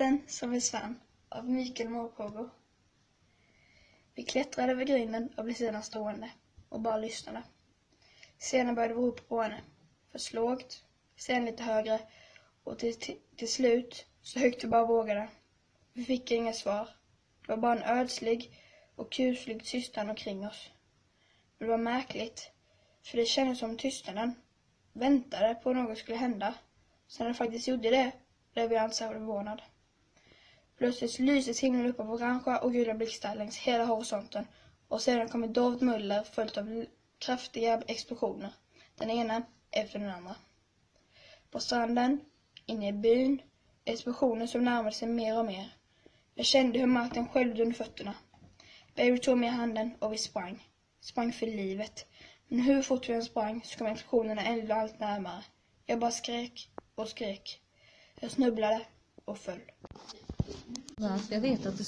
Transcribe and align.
Natten 0.00 0.22
som 0.26 0.52
försvann 0.52 1.00
av 1.28 1.48
Mikael 1.48 1.88
Mårpågo. 1.88 2.48
Vi 4.14 4.22
klättrade 4.22 4.72
över 4.72 4.84
grinden 4.84 5.34
och 5.36 5.44
blev 5.44 5.54
sedan 5.54 5.82
stående 5.82 6.30
och 6.68 6.80
bara 6.80 6.96
lyssnade. 6.96 7.42
Sedan 8.38 8.74
började 8.74 8.94
vi 8.94 9.00
ropa 9.00 9.22
på 9.28 9.40
henne. 9.40 9.60
Först 10.12 10.32
lågt, 10.32 10.84
sedan 11.16 11.44
lite 11.44 11.62
högre 11.62 12.00
och 12.64 12.78
till, 12.78 12.94
till, 12.94 13.16
till 13.36 13.48
slut 13.48 14.06
så 14.22 14.38
högt 14.38 14.64
vi 14.64 14.68
bara 14.68 14.84
vågade. 14.84 15.28
Vi 15.92 16.04
fick 16.04 16.30
inga 16.30 16.52
svar. 16.52 16.88
Det 17.46 17.52
var 17.52 17.56
bara 17.56 17.72
en 17.72 17.98
ödslig 18.00 18.58
och 18.94 19.12
kuslig 19.12 19.64
tystnad 19.64 20.08
omkring 20.08 20.46
oss. 20.46 20.70
Men 21.58 21.68
det 21.68 21.70
var 21.70 21.78
märkligt, 21.78 22.50
för 23.02 23.16
det 23.16 23.26
kändes 23.26 23.58
som 23.58 23.76
tystnaden 23.76 24.32
väntade 24.92 25.54
på 25.54 25.70
att 25.70 25.76
något 25.76 25.98
skulle 25.98 26.16
hända. 26.16 26.54
Sen 27.06 27.24
när 27.26 27.32
det 27.32 27.38
faktiskt 27.38 27.68
gjorde 27.68 27.90
det 27.90 28.12
blev 28.52 28.72
jag 28.72 28.84
inte 28.84 28.96
särskilt 28.96 29.18
förvånad. 29.18 29.62
Plötsligt 30.80 31.18
lyses 31.18 31.60
himlen 31.60 31.86
upp 31.86 32.00
av 32.00 32.10
orangea 32.10 32.58
och 32.58 32.72
gula 32.72 32.94
blixtar 32.94 33.34
längs 33.34 33.56
hela 33.56 33.84
horisonten 33.84 34.46
och 34.88 35.00
sedan 35.00 35.28
kom 35.28 35.44
ett 35.44 35.54
dovt 35.54 35.80
muller 35.80 36.22
följt 36.22 36.58
av 36.58 36.84
kraftiga 37.18 37.82
explosioner. 37.86 38.50
Den 38.94 39.10
ena 39.10 39.42
efter 39.70 39.98
den 39.98 40.10
andra. 40.10 40.34
På 41.50 41.60
stranden, 41.60 42.20
inne 42.66 42.88
i 42.88 42.92
byn, 42.92 43.42
explosioner 43.84 44.46
som 44.46 44.64
närmade 44.64 44.92
sig 44.92 45.08
mer 45.08 45.38
och 45.38 45.44
mer. 45.44 45.74
Jag 46.34 46.46
kände 46.46 46.78
hur 46.78 46.86
marken 46.86 47.28
sköljde 47.28 47.62
under 47.62 47.76
fötterna. 47.76 48.14
Baby 48.94 49.18
tog 49.18 49.38
mig 49.38 49.48
i 49.48 49.52
handen 49.52 49.94
och 49.98 50.12
vi 50.12 50.18
sprang. 50.18 50.66
Sprang 51.00 51.32
för 51.32 51.46
livet. 51.46 52.06
Men 52.48 52.60
hur 52.60 52.82
fort 52.82 53.08
vi 53.08 53.12
än 53.12 53.24
sprang 53.24 53.62
så 53.64 53.78
kom 53.78 53.86
explosionerna 53.86 54.44
ändå 54.44 54.74
allt 54.74 55.00
närmare. 55.00 55.44
Jag 55.86 55.98
bara 55.98 56.10
skrek 56.10 56.70
och 56.94 57.08
skrek. 57.08 57.60
Jag 58.20 58.30
snubblade 58.30 58.80
och 59.24 59.38
föll. 59.38 59.60
Jag 61.30 61.40
vet 61.40 61.66
att 61.66 61.78
du 61.78 61.84